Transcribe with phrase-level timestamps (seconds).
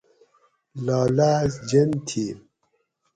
[0.85, 2.25] لالاۤچ جین تھی